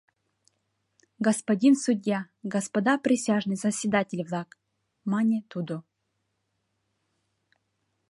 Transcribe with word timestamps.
—Господин 1.25 1.73
судья, 1.75 2.19
господа 2.41 2.97
присяжный 3.05 3.59
заседатель-влак,— 3.65 4.49
мане 5.11 5.39
тудо. 5.51 5.75